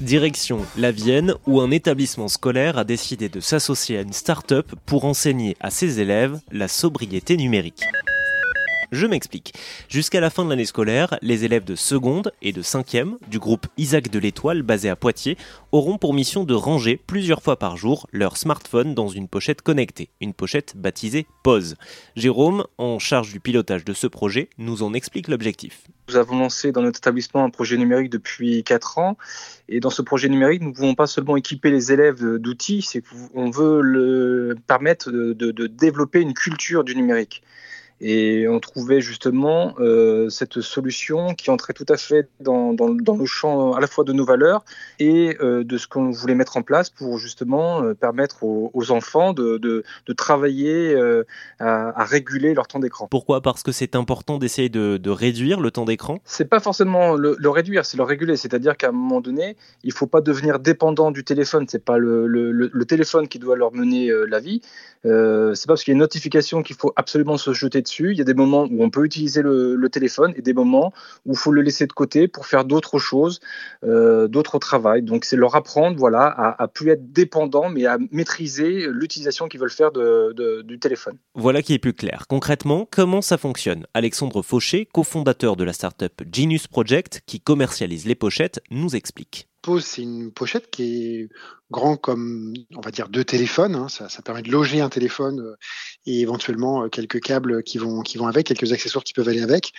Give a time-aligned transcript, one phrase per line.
[0.00, 5.04] Direction la Vienne, où un établissement scolaire a décidé de s'associer à une start-up pour
[5.04, 7.82] enseigner à ses élèves la sobriété numérique.
[8.90, 9.52] Je m'explique.
[9.90, 13.66] Jusqu'à la fin de l'année scolaire, les élèves de seconde et de cinquième du groupe
[13.76, 15.36] Isaac de l'Étoile basé à Poitiers
[15.72, 20.08] auront pour mission de ranger plusieurs fois par jour leur smartphone dans une pochette connectée,
[20.22, 21.76] une pochette baptisée Pause.
[22.16, 25.82] Jérôme, en charge du pilotage de ce projet, nous en explique l'objectif.
[26.08, 29.18] Nous avons lancé dans notre établissement un projet numérique depuis 4 ans.
[29.68, 33.02] Et dans ce projet numérique, nous ne voulons pas seulement équiper les élèves d'outils, c'est
[33.02, 37.42] qu'on veut le permettre de développer une culture du numérique.
[38.00, 43.16] Et on trouvait justement euh, cette solution qui entrait tout à fait dans, dans, dans,
[43.16, 44.64] le champ à la fois de nos valeurs
[45.00, 48.92] et euh, de ce qu'on voulait mettre en place pour justement euh, permettre aux, aux,
[48.92, 50.96] enfants de, de, de travailler
[51.58, 53.08] à, à, réguler leur temps d'écran.
[53.10, 53.40] Pourquoi?
[53.40, 56.20] Parce que c'est important d'essayer de, de, réduire le temps d'écran?
[56.24, 58.36] C'est pas forcément le, le réduire, c'est le réguler.
[58.36, 61.66] C'est-à-dire qu'à un moment donné, il faut pas devenir dépendant du téléphone.
[61.68, 64.62] C'est pas le, le, téléphone qui doit leur mener la vie.
[65.02, 68.20] c'est pas parce qu'il y a une notification qu'il faut absolument se jeter il y
[68.20, 70.92] a des moments où on peut utiliser le, téléphone et des moments
[71.24, 73.40] où il faut le laisser de côté pour faire d'autres choses,
[73.84, 75.02] euh, d'autres travail.
[75.02, 79.60] Donc c'est leur apprendre voilà, à, à plus être dépendant, mais à maîtriser l'utilisation qu'ils
[79.60, 81.16] veulent faire du téléphone.
[81.34, 82.24] Voilà qui est plus clair.
[82.28, 83.86] Concrètement, comment ça fonctionne?
[83.94, 90.02] Alexandre Fauché, cofondateur de la startup Genius Project, qui commercialise les pochettes, nous explique c'est
[90.02, 91.28] une pochette qui est
[91.70, 93.74] grand comme, on va dire, deux téléphones.
[93.74, 93.88] Hein.
[93.88, 95.56] Ça, permet de loger un téléphone euh,
[96.06, 99.42] et éventuellement euh, quelques câbles qui vont, qui vont avec, quelques accessoires qui peuvent aller
[99.42, 99.72] avec.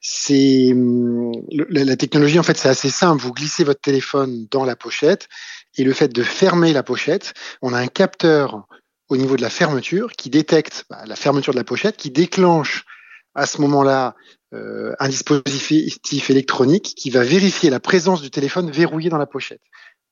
[0.00, 3.22] C'est hum, la, la technologie, en fait, c'est assez simple.
[3.22, 5.28] Vous glissez votre téléphone dans la pochette
[5.76, 7.32] et le fait de fermer la pochette,
[7.62, 8.66] on a un capteur
[9.08, 12.84] au niveau de la fermeture qui détecte bah, la fermeture de la pochette, qui déclenche
[13.34, 14.14] à ce moment-là
[14.52, 19.62] euh, un dispositif électronique qui va vérifier la présence du téléphone verrouillé dans la pochette.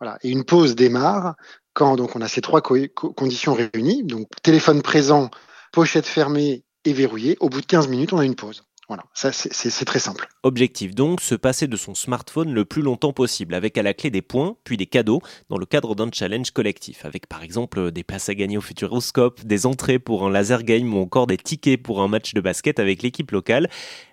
[0.00, 0.18] Voilà.
[0.22, 1.34] Et une pause démarre
[1.72, 5.30] quand donc on a ces trois co conditions réunies, donc téléphone présent,
[5.72, 7.36] pochette fermée et verrouillée.
[7.40, 8.64] Au bout de 15 minutes, on a une pause.
[8.88, 10.28] Voilà, ça c'est très simple.
[10.44, 14.10] Objectif donc, se passer de son smartphone le plus longtemps possible, avec à la clé
[14.10, 18.04] des points, puis des cadeaux, dans le cadre d'un challenge collectif, avec par exemple des
[18.04, 21.82] places à gagner au Futuroscope, des entrées pour un laser game ou encore des tickets
[21.82, 23.68] pour un match de basket avec l'équipe locale.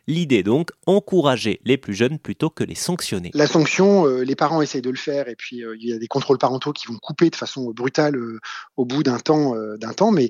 [0.08, 3.32] L'idée donc, encourager les plus jeunes plutôt que les sanctionner.
[3.34, 5.98] La sanction, euh, les parents essayent de le faire et puis euh, il y a
[5.98, 8.40] des contrôles parentaux qui vont couper de façon brutale euh,
[8.78, 10.30] au bout d'un temps, d'un temps, mais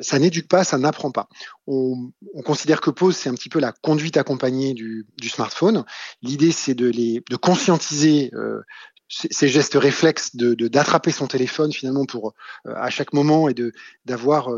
[0.00, 1.28] ça n'éduque pas, ça n'apprend pas.
[1.66, 5.84] On, on, considère que pause, c'est un petit peu la conduite accompagnée du, du smartphone.
[6.22, 8.30] L'idée, c'est de les de conscientiser
[9.08, 12.34] ces gestes réflexes de d'attraper son téléphone finalement pour
[12.64, 13.72] à chaque moment et de
[14.04, 14.48] d'avoir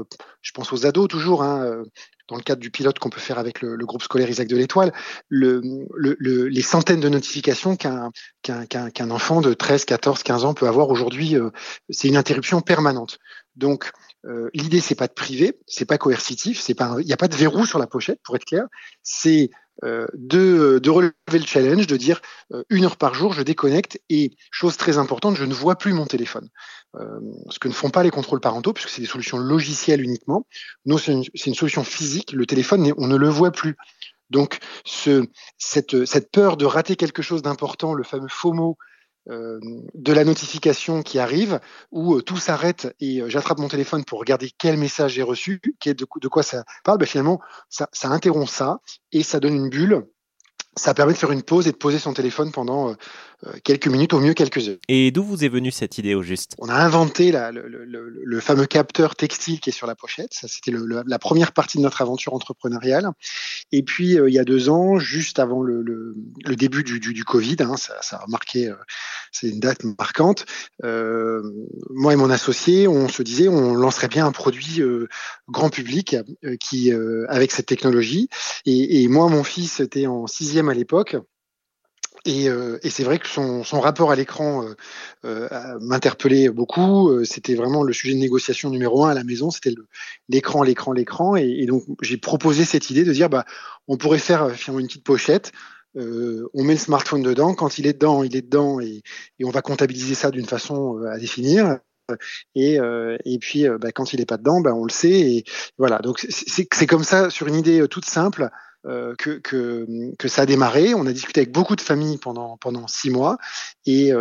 [0.42, 1.82] je pense aux ados toujours hein,
[2.28, 4.92] dans le cadre du pilote qu'on peut faire avec le, groupe scolaire Isaac de l'Étoile,
[5.28, 5.60] le,
[5.94, 11.36] le, les centaines de notifications qu'un enfant de 13, 14, 15 ans peut avoir aujourd'hui,
[11.36, 11.50] euh,
[11.90, 13.18] c'est une interruption permanente.
[13.56, 13.92] Donc,
[14.24, 17.28] euh, l'idée, c'est pas de priver, c'est pas coercitif, c'est pas, il n'y a pas
[17.28, 18.64] de verrou sur la pochette, pour être clair.
[19.02, 19.50] C'est
[19.82, 22.20] euh, de, de, relever le challenge, de dire
[22.52, 25.92] euh, une heure par jour, je déconnecte et chose très importante, je ne vois plus
[25.92, 26.48] mon téléphone.
[26.94, 27.18] Euh,
[27.50, 30.46] ce que ne font pas les contrôles parentaux, puisque c'est des solutions logicielles uniquement.
[30.86, 32.32] Nous, c'est une, solution physique.
[32.32, 33.76] Le téléphone, on ne le voit plus.
[34.30, 35.26] Donc, ce,
[35.58, 38.78] cette, cette peur de rater quelque chose d'important, le fameux FOMO,
[39.30, 39.58] euh,
[39.94, 41.58] de la notification qui arrive,
[41.90, 45.62] où euh, tout s'arrête et euh, j'attrape mon téléphone pour regarder quel message j'ai reçu,
[45.86, 47.40] de, quoi ça parle, ben finalement,
[47.70, 48.80] ça, interrompt ça
[49.12, 50.06] et ça donne une bulle.
[50.76, 52.94] Ça permet de faire une pause et de poser son téléphone pendant
[53.62, 54.78] quelques minutes, au mieux quelques heures.
[54.88, 57.84] Et d'où vous est venue cette idée au juste On a inventé la, le, le,
[57.84, 60.32] le, fameux capteur textile qui est sur la pochette.
[60.32, 60.72] Ça, c'était
[61.06, 63.10] la première partie de notre aventure entrepreneuriale.
[63.72, 66.14] Et puis, euh, il y a deux ans, juste avant le,
[66.56, 68.74] début du, du, du Covid, hein, ça, ça, a marqué, euh,
[69.32, 70.46] c'est une date marquante.
[70.84, 71.42] Euh,
[71.90, 74.82] moi et mon associé, on se disait, on lancerait bien un produit
[75.48, 76.16] grand public
[76.60, 76.92] qui,
[77.28, 78.28] avec cette technologie.
[78.66, 81.16] Et, et moi, mon fils était en sixième à l'époque.
[82.26, 84.74] Et, euh, et c'est vrai que son, son rapport à l'écran euh,
[85.26, 87.10] euh, m'interpellait beaucoup.
[87.10, 89.50] Euh, c'était vraiment le sujet de négociation numéro un à la maison.
[89.50, 89.74] C'était
[90.30, 91.36] l'écran, l'écran, l'écran.
[91.36, 93.44] Et, donc j'ai proposé cette idée de dire, bah,
[93.88, 95.52] on pourrait faire finalement une petite pochette.
[95.96, 97.54] Euh, on met le smartphone dedans.
[97.54, 99.02] Quand il est dedans, il est dedans, et,
[99.38, 101.78] et on va comptabiliser ça d'une façon à définir.
[102.54, 102.78] Et,
[103.24, 105.08] et puis, bah, quand il n'est pas dedans, bah, on le sait.
[105.08, 105.44] Et
[105.78, 105.98] voilà.
[105.98, 108.50] Donc c'est comme ça, sur une idée toute simple.
[108.86, 110.94] Euh, que, ça a démarré.
[110.94, 113.38] On a discuté avec beaucoup de familles pendant six mois
[113.86, 114.12] et,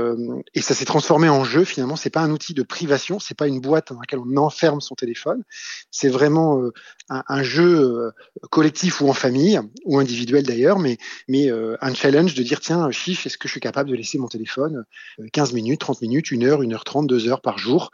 [0.53, 1.63] et ça s'est transformé en jeu.
[1.63, 4.81] Finalement, c'est pas un outil de privation, c'est pas une boîte dans laquelle on enferme
[4.81, 5.43] son téléphone.
[5.91, 6.61] C'est vraiment
[7.09, 8.11] un, un, jeu
[8.49, 10.97] collectif ou en famille ou individuel d'ailleurs, mais
[11.29, 14.85] un challenge de dire tiens, chiche, est-ce que je suis capable de laisser mon téléphone
[15.31, 17.91] 15 minutes, 30 minutes, 1 heure, 1 heure 30, 2 heures par jour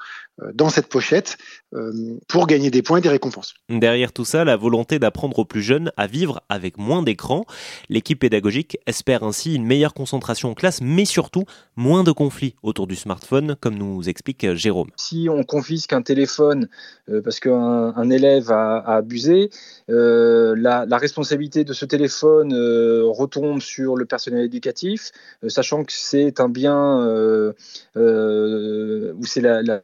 [0.54, 1.38] dans cette pochette
[2.28, 3.56] pour gagner des points et des récompenses.
[3.70, 7.46] Derrière tout ça, la volonté d'apprendre aux plus jeunes à vivre avec moins d'écran.
[7.90, 11.44] L'équipe pédagogique espère ainsi une meilleure concentration en classe, mais surtout
[11.76, 14.90] moins de conflits autour du smartphone, comme nous explique Jérôme.
[14.98, 16.68] Si on confisque un téléphone
[17.10, 19.50] euh, parce qu'un élève a, abusé,
[19.90, 25.12] euh, la, responsabilité de ce téléphone euh, retombe sur le personnel éducatif,
[25.48, 26.98] sachant que c'est un bien
[27.96, 29.82] où c'est la,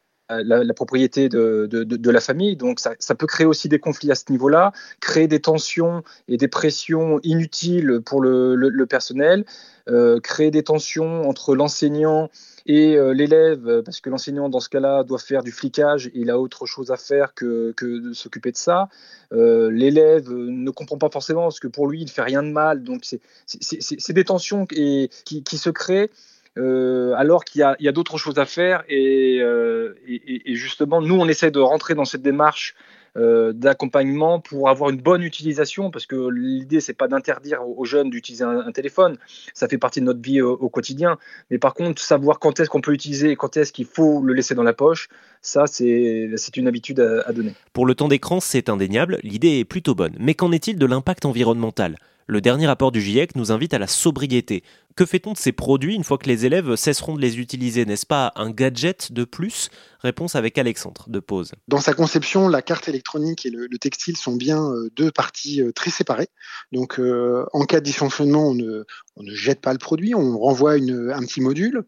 [0.76, 2.56] propriété de, de, la famille.
[2.56, 6.38] Donc ça, ça, peut créer aussi des conflits à ce niveau-là, créer des tensions et
[6.38, 9.46] des pressions inutiles pour le, le, personnel,
[9.88, 12.30] euh, créer des tensions entre l'enseignant
[12.66, 16.32] et euh, l'élève, parce que l'enseignant, dans ce cas-là, doit faire du flicage et il
[16.32, 18.90] a autre chose à faire que, que de s'occuper de ça.
[19.34, 22.52] Euh, l'élève ne comprend pas forcément parce que pour lui, il ne fait rien de
[22.52, 22.84] mal.
[22.84, 26.10] Donc c'est des tensions qui, qui se créent
[26.58, 28.84] euh, alors qu'il y a, d'autres choses à faire.
[28.92, 32.76] Euh, et, justement, nous, on essaie de rentrer dans cette démarche
[33.18, 38.10] euh, d'accompagnement pour avoir une bonne utilisation, parce que l'idée, c'est pas d'interdire aux jeunes
[38.10, 39.18] d'utiliser un, téléphone,
[39.54, 41.18] ça fait partie de notre vie au, quotidien.
[41.50, 44.34] Mais par contre, savoir quand est-ce qu'on peut utiliser et quand est-ce qu'il faut le
[44.34, 45.10] laisser dans la poche,
[45.42, 47.54] ça, c'est une habitude à donner.
[47.72, 50.16] Pour le temps d'écran, c'est indéniable, l'idée est plutôt bonne.
[50.20, 51.98] Mais qu'en est-il de l'impact environnemental?
[52.28, 54.64] Le dernier rapport du GIEC nous invite à la sobriété.
[54.96, 57.86] Que fait-on de ces produits une fois que les élèves cesseront de les utiliser?
[57.86, 59.70] N'est-ce pas un gadget de plus?
[60.00, 61.52] Réponse avec Alexandre de Pause.
[61.68, 65.74] Dans sa conception, la carte électronique et le, textile sont bien euh, deux parties euh,
[65.74, 66.30] très séparées.
[66.72, 68.86] Donc, euh, en cas de dysfonctionnement, on ne,
[69.34, 71.84] jette pas le produit, on renvoie un petit module.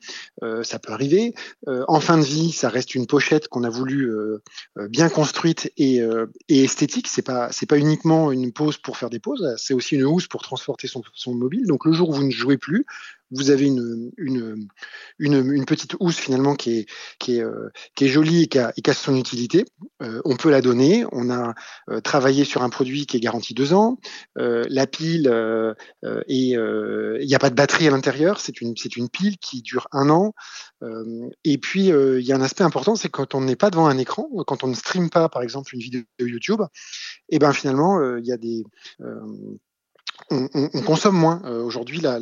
[0.64, 1.34] ça peut arriver.
[1.68, 4.12] en fin de vie, ça reste une pochette qu'on a voulu
[4.90, 6.02] bien construite et,
[6.50, 7.08] esthétique.
[7.08, 10.44] C'est pas pas uniquement une pause pour faire des pauses, c'est aussi une housse pour
[10.44, 11.66] transporter son, mobile.
[11.66, 12.86] Donc, le jour où vous ne jouez plus,
[13.32, 14.68] vous avez une, une,
[15.20, 16.86] une, petite housse finalement qui est,
[17.20, 19.66] qui est, euh, qui est jolie et qui, a, qui a son utilité.
[20.02, 21.06] Euh, on peut la donner.
[21.12, 21.54] On a
[21.90, 24.00] euh, travaillé sur un produit qui est garanti deux ans.
[24.36, 25.28] la pile,
[26.28, 28.40] et il n'y a pas de batterie à l'intérieur.
[28.40, 30.34] C'est une, c'est une pile qui dure un an.
[31.44, 33.98] et puis, il y a un aspect important, c'est quand on n'est pas devant un
[33.98, 36.62] écran, quand on ne stream pas, par exemple, une vidéo YouTube,
[37.30, 38.64] et eh ben finalement, il y a des
[40.32, 41.42] on, on, consomme moins.
[41.44, 42.20] Aujourd'hui, la,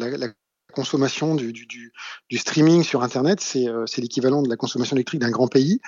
[0.76, 1.94] consommation du,
[2.36, 5.80] streaming sur Internet, c'est euh, l'équivalent de la consommation électrique d'un grand pays.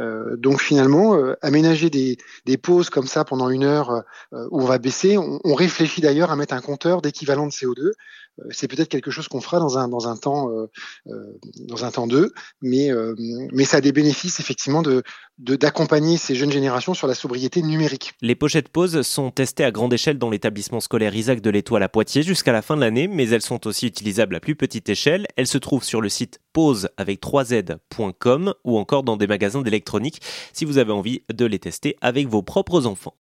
[0.00, 2.16] Euh, donc finalement, euh, aménager des,
[2.56, 3.90] pauses comme ça pendant une heure
[4.32, 7.92] euh, où on va baisser, on réfléchit d'ailleurs à mettre un compteur d'équivalent de CO2
[8.50, 10.68] c'est peut-être quelque chose qu'on fera dans un, temps euh,
[11.58, 12.90] dans un temps deux, mais,
[13.52, 15.02] mais ça a des bénéfices effectivement de
[15.38, 18.14] d'accompagner ces jeunes générations sur la sobriété numérique.
[18.22, 21.90] Les pochettes pauses sont testées à grande échelle dans l'établissement scolaire Isaac de l'Étoile à
[21.90, 25.26] Poitiers jusqu'à la fin de l'année, mais elles sont aussi utilisables à plus petite échelle.
[25.36, 30.20] Elles se trouvent sur le site pause avec 3z.com ou encore dans des magasins d'électronique
[30.54, 33.16] si vous avez envie de les tester avec vos propres enfants.